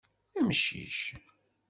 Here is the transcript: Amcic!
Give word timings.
Amcic! 0.39 0.95